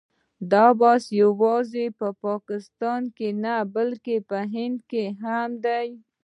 دا 0.51 0.65
بحثونه 0.79 1.17
یوازې 1.23 1.85
په 1.99 2.07
پاکستان 2.25 3.01
کې 3.17 3.29
نه 3.43 3.55
بلکې 3.75 4.15
په 4.29 4.39
هند 4.53 4.77
کې 4.89 5.03
هم 5.21 5.49
دي. 5.65 5.87